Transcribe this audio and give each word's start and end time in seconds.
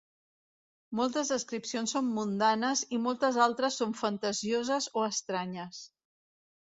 Moltes 0.99 1.27
descripcions 1.33 1.91
són 1.95 2.07
mundanes 2.15 2.81
i 2.97 2.99
moltes 3.03 3.37
altres 3.45 3.77
són 3.81 3.93
fantasioses 3.99 4.89
o 5.03 5.05
estranyes. 5.09 5.83